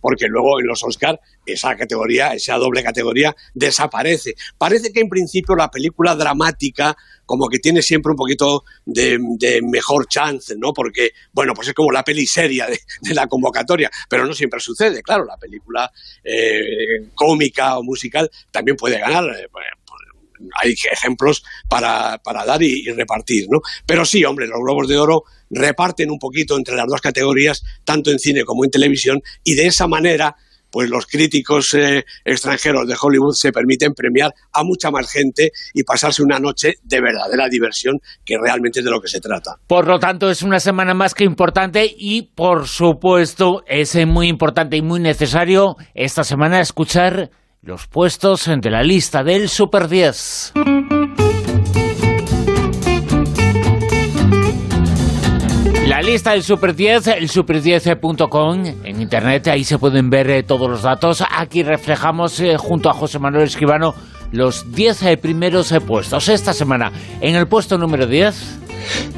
Porque 0.00 0.26
luego 0.26 0.60
en 0.60 0.66
los 0.66 0.82
Oscar 0.82 1.20
esa 1.46 1.76
categoría, 1.76 2.34
esa 2.34 2.56
doble 2.56 2.82
categoría 2.82 3.34
desaparece. 3.54 4.34
Parece 4.56 4.92
que 4.92 5.00
en 5.00 5.08
principio 5.08 5.56
la 5.56 5.70
película 5.70 6.14
dramática 6.14 6.96
como 7.30 7.48
que 7.48 7.60
tiene 7.60 7.80
siempre 7.80 8.10
un 8.10 8.16
poquito 8.16 8.64
de, 8.84 9.20
mejor 9.62 10.08
chance, 10.08 10.54
¿no? 10.58 10.72
Porque, 10.72 11.10
bueno, 11.32 11.54
pues 11.54 11.68
es 11.68 11.74
como 11.74 11.92
la 11.92 12.02
peli 12.02 12.26
seria 12.26 12.66
de, 12.66 13.14
la 13.14 13.28
convocatoria, 13.28 13.88
pero 14.08 14.26
no 14.26 14.32
siempre 14.32 14.58
sucede, 14.58 15.00
claro, 15.00 15.24
la 15.24 15.36
película 15.36 15.92
eh, 16.24 17.06
cómica 17.14 17.78
o 17.78 17.84
musical 17.84 18.28
también 18.50 18.76
puede 18.76 18.98
ganar, 18.98 19.24
eh, 19.30 19.46
hay 20.60 20.74
ejemplos 20.92 21.42
para, 21.68 22.18
para 22.18 22.44
dar 22.44 22.62
y, 22.62 22.84
repartir, 22.92 23.46
¿no? 23.50 23.60
Pero 23.86 24.04
sí, 24.04 24.24
hombre, 24.24 24.46
los 24.46 24.60
Globos 24.60 24.88
de 24.88 24.98
Oro 24.98 25.24
reparten 25.50 26.10
un 26.10 26.18
poquito 26.18 26.56
entre 26.56 26.76
las 26.76 26.86
dos 26.86 27.00
categorías, 27.00 27.62
tanto 27.84 28.10
en 28.10 28.18
cine 28.18 28.44
como 28.44 28.64
en 28.64 28.70
televisión, 28.70 29.20
y 29.44 29.54
de 29.54 29.66
esa 29.66 29.86
manera 29.86 30.36
pues 30.70 30.88
los 30.88 31.06
críticos 31.06 31.74
eh, 31.74 32.04
extranjeros 32.24 32.86
de 32.86 32.94
Hollywood 33.00 33.34
se 33.34 33.52
permiten 33.52 33.92
premiar 33.92 34.32
a 34.52 34.62
mucha 34.62 34.90
más 34.90 35.10
gente 35.10 35.50
y 35.74 35.82
pasarse 35.82 36.22
una 36.22 36.38
noche 36.38 36.74
de 36.82 37.00
verdadera 37.00 37.48
diversión, 37.48 37.98
que 38.24 38.36
realmente 38.40 38.80
es 38.80 38.84
de 38.84 38.90
lo 38.90 39.00
que 39.00 39.08
se 39.08 39.20
trata. 39.20 39.56
Por 39.66 39.86
lo 39.86 39.98
tanto, 39.98 40.30
es 40.30 40.42
una 40.42 40.60
semana 40.60 40.94
más 40.94 41.14
que 41.14 41.24
importante 41.24 41.92
y, 41.96 42.22
por 42.22 42.68
supuesto, 42.68 43.64
es 43.66 43.96
muy 44.06 44.28
importante 44.28 44.76
y 44.76 44.82
muy 44.82 45.00
necesario 45.00 45.76
esta 45.94 46.24
semana 46.24 46.60
escuchar 46.60 47.30
los 47.62 47.86
puestos 47.86 48.46
de 48.46 48.70
la 48.70 48.82
lista 48.82 49.22
del 49.22 49.48
Super 49.48 49.86
10. 49.86 50.52
La 55.86 56.00
lista 56.00 56.30
del 56.30 56.42
Super 56.42 56.74
10, 56.74 57.08
el 57.08 57.28
super10.com, 57.28 58.64
en 58.84 59.02
internet, 59.02 59.48
ahí 59.48 59.64
se 59.64 59.78
pueden 59.78 60.08
ver 60.08 60.30
eh, 60.30 60.42
todos 60.42 60.70
los 60.70 60.82
datos. 60.82 61.22
Aquí 61.30 61.62
reflejamos 61.62 62.40
eh, 62.40 62.56
junto 62.56 62.88
a 62.88 62.94
José 62.94 63.18
Manuel 63.18 63.44
Escribano 63.44 63.94
los 64.32 64.72
10 64.72 65.02
eh, 65.02 65.16
primeros 65.18 65.74
puestos 65.86 66.28
esta 66.28 66.54
semana. 66.54 66.92
En 67.20 67.34
el 67.34 67.46
puesto 67.46 67.76
número 67.76 68.06
10... 68.06 68.59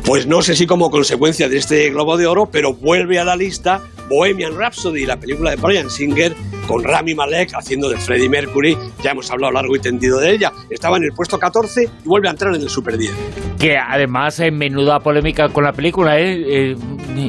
Pues 0.04 0.26
no 0.26 0.42
sé 0.42 0.56
si 0.56 0.66
como 0.66 0.90
consecuencia 0.90 1.48
de 1.48 1.58
este 1.58 1.90
Globo 1.90 2.16
de 2.16 2.26
Oro, 2.26 2.46
pero 2.50 2.74
vuelve 2.74 3.18
a 3.20 3.24
la 3.24 3.36
lista 3.36 3.80
Bohemian 4.08 4.56
Rhapsody, 4.56 5.06
la 5.06 5.16
película 5.18 5.50
de 5.50 5.56
Brian 5.56 5.88
Singer, 5.88 6.34
con 6.66 6.84
Rami 6.84 7.14
Malek 7.14 7.52
haciendo 7.54 7.88
de 7.88 7.96
Freddie 7.96 8.28
Mercury. 8.28 8.76
Ya 9.02 9.12
hemos 9.12 9.30
hablado 9.30 9.52
largo 9.52 9.76
y 9.76 9.80
tendido 9.80 10.18
de 10.18 10.32
ella. 10.32 10.52
Estaba 10.70 10.96
en 10.96 11.04
el 11.04 11.12
puesto 11.12 11.38
14 11.38 11.84
y 12.04 12.08
vuelve 12.08 12.28
a 12.28 12.32
entrar 12.32 12.54
en 12.54 12.62
el 12.62 12.68
Super 12.68 12.98
10. 12.98 13.12
Que 13.58 13.78
además, 13.78 14.40
en 14.40 14.58
menuda 14.58 14.98
polémica 15.00 15.48
con 15.48 15.64
la 15.64 15.72
película, 15.72 16.18
¿eh? 16.18 16.72
eh 16.72 16.76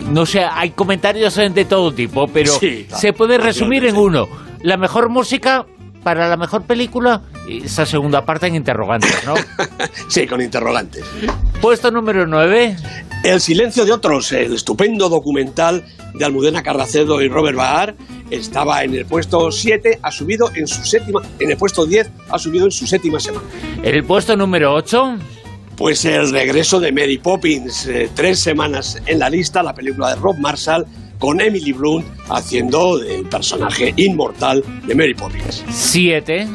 no 0.10 0.26
sé, 0.26 0.44
hay 0.44 0.72
comentarios 0.72 1.36
de 1.36 1.66
todo 1.66 1.94
tipo, 1.94 2.28
pero 2.28 2.54
se 2.54 3.14
puede 3.14 3.38
resumir 3.38 3.86
en 3.86 3.98
uno. 3.98 4.28
La 4.62 4.78
mejor 4.78 5.10
música 5.10 5.66
para 6.04 6.28
la 6.30 6.38
mejor 6.38 6.64
película, 6.64 7.22
esa 7.48 7.86
segunda 7.86 8.26
parte 8.26 8.48
en 8.48 8.56
interrogantes, 8.56 9.26
¿no? 9.26 9.36
sí, 10.10 10.28
con 10.28 10.42
interrogantes. 10.42 11.04
Puesto 11.62 11.92
número 11.92 12.28
9. 12.28 12.76
El 13.24 13.40
silencio 13.40 13.86
de 13.86 13.94
otros, 13.94 14.32
el 14.34 14.54
estupendo 14.54 15.08
documental 15.08 15.86
de 16.14 16.26
Almudena 16.26 16.62
Carracedo 16.62 17.22
y 17.22 17.30
Robert 17.30 17.58
Bahar, 17.58 17.96
estaba 18.30 18.84
en 18.84 18.94
el 18.96 19.06
puesto 19.06 19.52
7, 19.52 20.00
ha 20.02 20.12
subido 20.12 20.52
en 20.56 20.68
su 20.68 20.84
séptima, 20.84 21.22
en 21.40 21.52
el 21.52 21.58
puesto 21.58 21.86
10 21.86 22.12
ha 22.30 22.38
subido 22.38 22.66
en 22.66 22.72
su 22.72 22.86
séptima 22.86 23.20
semana. 23.20 23.46
¿En 23.82 23.96
el 23.96 24.04
puesto 24.04 24.36
número 24.36 24.74
8? 24.74 25.18
Pues 25.78 26.06
el 26.06 26.32
regreso 26.32 26.80
de 26.80 26.92
Mary 26.92 27.18
Poppins, 27.18 27.88
eh, 27.88 28.10
tres 28.14 28.40
semanas 28.40 29.02
en 29.06 29.20
la 29.20 29.30
lista, 29.30 29.64
la 29.64 29.74
película 29.74 30.10
de 30.10 30.16
Rob 30.16 30.38
Marshall, 30.38 30.86
con 31.24 31.40
Emily 31.40 31.72
Blunt 31.72 32.06
haciendo 32.28 33.02
el 33.02 33.24
personaje 33.30 33.94
inmortal 33.96 34.62
de 34.86 34.94
Mary 34.94 35.14
Poppins. 35.14 35.64
Siete. 35.70 36.46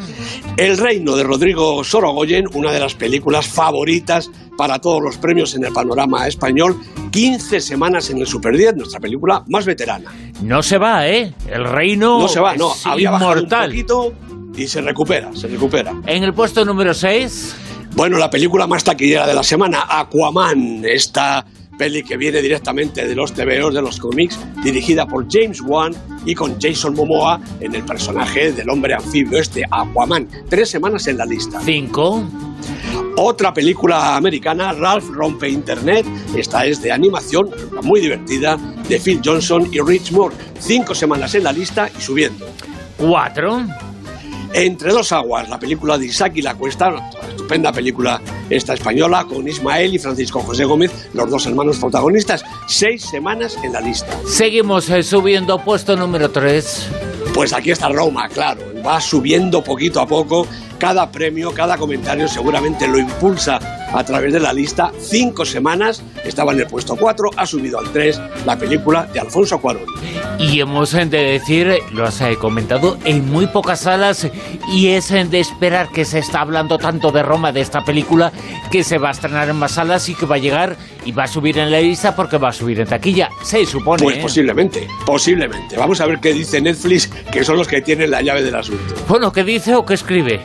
El 0.59 0.77
reino 0.77 1.17
de 1.17 1.23
Rodrigo 1.23 1.83
Sorogoyen, 1.83 2.45
una 2.53 2.71
de 2.71 2.79
las 2.79 2.95
películas 2.95 3.47
favoritas 3.47 4.31
para 4.59 4.79
todos 4.79 5.01
los 5.01 5.17
premios 5.17 5.55
en 5.55 5.65
el 5.65 5.73
panorama 5.73 6.29
español, 6.29 6.79
15 7.11 7.63
semanas 7.63 8.11
en 8.11 8.19
el 8.19 8.27
Super 8.27 8.59
10, 8.59 8.77
nuestra 8.77 9.01
película 9.01 9.43
más 9.49 9.65
veterana. 9.65 10.13
No 10.43 10.63
se 10.63 10.77
va, 10.77 11.09
¿eh? 11.09 11.33
El 11.51 11.65
reino 11.65 12.19
no 12.19 12.29
se 12.29 12.39
va, 12.39 12.55
no, 12.55 12.71
había 12.85 13.11
inmortal. 13.15 13.71
un 13.71 13.71
poquito 13.71 14.13
y 14.55 14.67
se 14.67 14.83
recupera, 14.83 15.35
se 15.35 15.49
recupera. 15.49 15.95
En 16.05 16.25
el 16.25 16.35
puesto 16.35 16.67
número 16.67 16.93
6... 16.93 17.57
Bueno, 17.95 18.19
la 18.19 18.29
película 18.29 18.67
más 18.67 18.85
taquillera 18.85 19.27
de 19.27 19.33
la 19.33 19.43
semana, 19.43 19.87
Aquaman, 19.89 20.85
esta 20.85 21.47
peli 21.79 22.03
que 22.03 22.17
viene 22.17 22.43
directamente 22.43 23.07
de 23.07 23.15
los 23.15 23.33
TVOs 23.33 23.73
de 23.73 23.81
los 23.81 23.99
cómics, 23.99 24.39
dirigida 24.63 25.07
por 25.07 25.27
James 25.31 25.63
Wan 25.63 25.95
y 26.27 26.35
con 26.35 26.61
Jason 26.61 26.95
Momoa 26.95 27.41
en 27.61 27.75
el 27.75 27.85
personaje 27.85 28.53
del 28.53 28.69
hombre 28.69 28.95
anfibio 28.95 29.39
este, 29.39 29.63
Aquaman. 29.71 30.29
Tres 30.49 30.69
semanas 30.69 31.07
en 31.07 31.17
la 31.17 31.25
lista. 31.25 31.61
Cinco. 31.65 32.29
Otra 33.17 33.55
película 33.55 34.17
americana, 34.17 34.73
Ralph 34.73 35.09
rompe 35.11 35.49
Internet. 35.49 36.07
Esta 36.37 36.67
es 36.67 36.83
de 36.83 36.93
animación, 36.93 37.51
muy 37.83 38.01
divertida, 38.01 38.57
de 38.89 39.01
Phil 39.01 39.21
Johnson 39.25 39.69
y 39.73 39.81
Rich 39.81 40.13
Moore. 40.13 40.37
Cinco 40.59 40.95
semanas 40.95 41.35
en 41.35 41.45
la 41.45 41.53
lista 41.53 41.91
y 41.97 42.01
subiendo. 42.01 42.47
Cuatro. 42.97 43.65
Entre 44.53 44.93
dos 44.93 45.13
aguas, 45.13 45.49
la 45.49 45.59
película 45.59 45.99
de 45.99 46.07
Isaac 46.07 46.33
y 46.37 46.43
la 46.43 46.55
Cuesta, 46.55 47.11
estupenda 47.49 47.73
película 47.73 48.21
esta 48.51 48.75
española 48.75 49.25
con 49.25 49.49
Ismael 49.49 49.95
y 49.95 49.99
Francisco 49.99 50.41
José 50.41 50.67
Gómez, 50.67 51.09
los 51.15 51.31
dos 51.31 51.47
hermanos 51.47 51.79
protagonistas. 51.79 52.45
Seis 52.67 53.03
semanas 53.03 53.57
en 53.65 53.73
la 53.73 53.81
lista. 53.81 54.13
Seguimos 54.27 54.91
eh, 54.91 55.03
subiendo 55.03 55.59
puesto 55.65 55.97
número 55.97 56.31
3. 56.31 56.89
Pues 57.33 57.55
aquí 57.55 57.71
está 57.71 57.89
Roma, 57.89 58.29
claro. 58.29 58.61
Va 58.87 59.01
subiendo 59.01 59.65
poquito 59.65 59.99
a 60.03 60.07
poco 60.07 60.47
cada 60.79 61.11
premio, 61.11 61.51
cada 61.55 61.79
comentario 61.79 62.29
seguramente 62.29 62.87
lo 62.87 62.99
impulsa 62.99 63.78
a 63.93 64.05
través 64.05 64.33
de 64.33 64.41
la 64.41 64.53
lista. 64.53 64.93
Cinco 64.99 65.45
semanas 65.45 66.03
estaba 66.25 66.53
en 66.53 66.61
el 66.61 66.67
puesto 66.67 66.97
4, 66.97 67.31
ha 67.37 67.47
subido 67.47 67.79
al 67.79 67.91
3 67.93 68.21
la 68.47 68.59
película 68.59 69.07
de 69.13 69.21
Alfonso 69.21 69.61
Cuarón. 69.61 69.87
Y 70.39 70.61
hemos 70.61 70.93
de 70.93 71.07
decir, 71.07 71.79
lo 71.93 72.05
has 72.05 72.21
eh, 72.21 72.37
comentado, 72.41 72.99
en 73.05 73.29
muy 73.29 73.47
pocas 73.49 73.81
salas 73.81 74.29
y 74.73 74.89
es 74.89 75.09
de 75.09 75.41
esperar 75.41 75.89
que 75.91 76.05
se 76.05 76.19
está 76.19 76.41
hablando 76.41 76.79
tanto 76.79 77.11
de 77.11 77.23
Roma, 77.23 77.53
de 77.53 77.61
esta 77.61 77.85
película, 77.85 78.33
que 78.71 78.85
se 78.85 78.99
va 78.99 79.09
a 79.09 79.13
estrenar 79.13 79.49
en 79.49 79.57
más 79.57 79.73
salas 79.73 80.09
y 80.09 80.15
que 80.15 80.27
va 80.27 80.37
a 80.37 80.39
llegar 80.39 80.77
y 81.05 81.13
va 81.13 81.25
a 81.25 81.29
subir 81.29 81.59
en 81.59 81.71
la 81.71 81.81
lista 81.81 82.15
porque 82.15 82.37
va 82.37 82.51
a 82.51 82.53
subir 82.53 82.81
en 82.81 82.87
taquilla, 82.87 83.31
se 83.43 83.65
supone. 83.67 84.03
Pues 84.03 84.19
¿eh? 84.19 84.21
posiblemente, 84.23 84.87
posiblemente. 85.07 85.77
Vamos 85.77 86.01
a 86.01 86.07
ver 86.07 86.21
qué 86.21 86.33
dice 86.33 86.61
Netflix, 86.61 87.09
que 87.33 87.45
son 87.45 87.57
los 87.57 87.67
que 87.67 87.81
tienen 87.81 88.11
la 88.11 88.23
llave 88.23 88.43
del 88.43 88.55
asunto. 88.55 88.95
Bueno, 89.09 89.33
¿qué 89.33 89.45
dice 89.45 89.75
o 89.75 89.85
qué 89.85 89.95
escribe? 89.95 90.41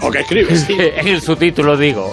¿O 0.00 0.10
qué 0.10 0.20
escribe? 0.20 0.56
Sí. 0.56 0.76
en 0.78 1.08
el 1.08 1.20
subtítulo 1.20 1.76
digo. 1.76 2.12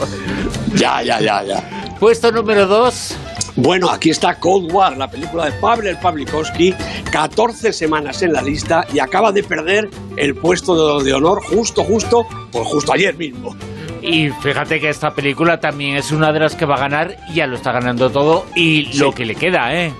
Ya, 0.76 1.02
ya, 1.02 1.20
ya, 1.20 1.44
ya. 1.44 1.64
Puesto 2.00 2.32
número 2.32 2.66
2. 2.68 3.18
Bueno, 3.56 3.90
aquí 3.90 4.10
está 4.10 4.40
Cold 4.40 4.72
War, 4.72 4.98
la 4.98 5.10
película 5.10 5.46
de 5.46 5.52
Pavel 5.54 5.96
Pavlikovsky, 5.98 6.74
14 7.12 7.72
semanas 7.72 8.24
en 8.24 8.34
la 8.34 8.42
lista 8.42 8.86
y 8.92 9.00
acaba 9.00 9.32
de 9.32 9.44
perder 9.44 9.90
el 10.18 10.36
puesto 10.36 11.00
de, 11.02 11.14
honor 11.14 11.44
justo, 11.44 11.84
justo, 11.84 12.28
por 12.52 12.66
justo 12.66 12.94
ayer 12.94 13.16
mismo. 13.16 13.56
Y 14.02 14.30
fíjate 14.30 14.80
que 14.80 14.90
esta 14.90 15.14
película 15.14 15.60
también 15.60 15.96
es 15.98 16.12
una 16.12 16.34
de 16.34 16.40
las 16.40 16.56
que 16.56 16.66
va 16.66 16.76
a 16.76 16.80
ganar, 16.80 17.16
ya 17.34 17.46
lo 17.46 17.56
está 17.56 17.72
ganando 17.72 18.10
todo, 18.10 18.46
y 18.56 18.98
lo 18.98 19.14
que 19.14 19.26
le 19.26 19.36
queda, 19.36 19.74
¿eh? 19.76 19.94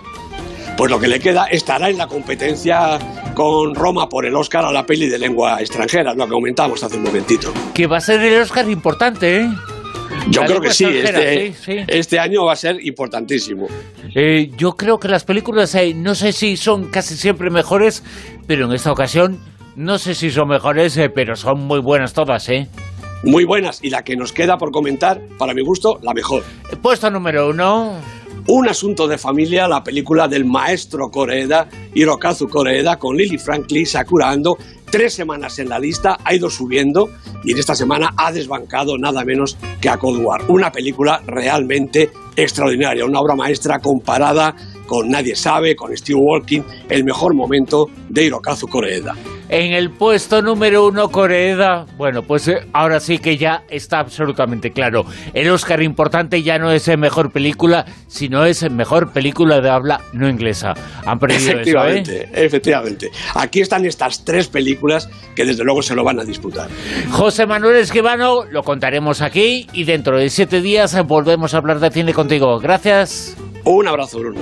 Pues 0.76 0.90
lo 0.90 1.00
que 1.00 1.08
le 1.08 1.20
queda 1.20 1.46
estará 1.46 1.90
en 1.90 2.00
la 2.00 2.08
competencia 2.08 2.98
con 3.36 3.76
Roma 3.76 4.10
por 4.10 4.26
el 4.26 4.36
Oscar 4.36 4.66
a 4.66 4.72
la 4.72 4.84
peli 4.84 5.08
de 5.08 5.20
lengua 5.20 5.62
extranjera, 5.62 6.16
lo 6.16 6.26
que 6.26 6.32
comentamos 6.32 6.84
hace 6.84 6.98
un 6.98 7.04
momentito. 7.04 7.54
Que 7.76 7.86
va 7.86 7.98
a 7.98 8.02
ser 8.02 8.20
el 8.22 8.42
Oscar 8.42 8.68
importante, 8.68 9.42
¿eh? 9.42 9.50
Yo 10.30 10.42
creo 10.46 10.62
que 10.62 10.72
sí 10.72 10.86
este, 10.86 11.54
este, 11.88 12.20
año 12.20 12.46
va 12.46 12.54
a 12.54 12.56
ser 12.56 12.78
importantísimo. 12.86 13.68
Eh, 14.16 14.50
yo 14.58 14.72
creo 14.72 14.98
que 14.98 15.08
las 15.08 15.26
películas, 15.26 15.76
eh, 15.76 15.94
no 15.94 16.16
sé 16.16 16.32
si 16.32 16.58
son 16.58 16.90
casi 16.90 17.16
siempre 17.16 17.50
mejores, 17.50 18.04
pero 18.48 18.66
en 18.66 18.74
esta 18.74 18.92
ocasión 18.92 19.40
no 19.76 19.98
sé 19.98 20.16
si 20.16 20.30
son 20.30 20.48
mejores, 20.48 20.96
eh, 20.98 21.10
pero 21.10 21.36
son 21.36 21.66
muy 21.66 21.80
buenas 21.82 22.14
todas, 22.14 22.48
¿eh? 22.50 22.68
Muy 23.24 23.46
buenas, 23.46 23.80
y 23.84 23.90
la 23.90 24.04
que 24.04 24.16
nos 24.16 24.34
queda 24.34 24.58
por 24.58 24.72
comentar, 24.72 25.22
para 25.38 25.54
mi 25.54 25.64
gusto, 25.64 25.98
la 26.02 26.14
mejor. 26.14 26.44
Puesto 26.82 27.10
número 27.10 27.50
uno. 27.50 28.00
Un 28.48 28.68
asunto 28.68 29.08
de 29.08 29.18
familia, 29.18 29.70
la 29.70 29.82
película 29.82 30.28
del 30.28 30.44
maestro 30.44 31.10
Koreeda, 31.10 31.70
Hirokazu 31.94 32.50
Koreeda, 32.50 32.98
con 32.98 33.16
Lily 33.16 33.38
Franklin, 33.38 33.86
Sakura 33.86 34.30
Ando, 34.30 34.58
tres 34.94 35.16
semanas 35.16 35.58
en 35.58 35.70
la 35.70 35.80
lista, 35.80 36.20
ha 36.24 36.36
ido 36.36 36.52
subiendo 36.52 37.10
y 37.44 37.54
en 37.54 37.58
esta 37.58 37.74
semana 37.74 38.14
ha 38.16 38.32
desbancado 38.32 38.96
nada 38.96 39.26
menos 39.26 39.58
que 39.82 39.90
a 39.90 39.98
Cold 39.98 40.24
War. 40.24 40.44
Una 40.50 40.72
película 40.72 41.20
realmente 41.26 42.12
extraordinaria, 42.36 43.04
una 43.04 43.20
obra 43.20 43.36
maestra 43.36 43.80
comparada 43.80 44.56
con 44.86 45.10
Nadie 45.10 45.36
Sabe, 45.36 45.76
con 45.76 45.98
Steve 45.98 46.20
Walking, 46.22 46.62
el 46.90 47.04
mejor 47.06 47.34
momento 47.34 47.90
de 48.08 48.26
Hirokazu 48.26 48.68
Koreeda. 48.68 49.16
En 49.56 49.72
el 49.72 49.92
puesto 49.92 50.42
número 50.42 50.88
uno, 50.88 51.10
Koreeda. 51.10 51.86
Bueno, 51.96 52.24
pues 52.24 52.48
eh, 52.48 52.66
ahora 52.74 53.00
sí 53.00 53.20
que 53.20 53.38
ya 53.38 53.62
está 53.70 54.00
absolutamente 54.00 54.72
claro. 54.72 55.06
El 55.32 55.48
Oscar 55.52 55.84
importante 55.84 56.42
ya 56.42 56.58
no 56.58 56.72
es 56.72 56.88
mejor 56.98 57.32
película, 57.32 57.86
sino 58.08 58.46
es 58.46 58.68
mejor 58.72 59.14
película 59.14 59.62
de 59.62 59.70
habla 59.70 60.02
no 60.12 60.28
inglesa. 60.28 60.74
Han 61.06 61.20
perdido 61.20 61.52
efectivamente, 61.52 62.24
eso, 62.24 62.34
¿eh? 62.34 62.46
Efectivamente. 62.46 63.12
Aquí 63.36 63.62
están 63.62 63.86
estas 63.86 64.26
tres 64.26 64.48
películas 64.48 65.08
que 65.36 65.46
desde 65.46 65.64
luego 65.64 65.84
se 65.84 65.94
lo 65.94 66.04
van 66.04 66.20
a 66.20 66.24
disputar. 66.24 66.68
José 67.12 67.46
Manuel 67.46 67.76
Esquivano, 67.76 68.46
lo 68.46 68.64
contaremos 68.64 69.22
aquí 69.22 69.68
y 69.72 69.84
dentro 69.84 70.18
de 70.18 70.32
siete 70.32 70.62
días 70.62 71.00
volvemos 71.06 71.54
a 71.54 71.58
hablar 71.58 71.80
de 71.80 71.92
cine 71.92 72.12
contigo. 72.12 72.58
Gracias. 72.58 73.38
Un 73.66 73.88
abrazo, 73.88 74.18
Bruno. 74.18 74.42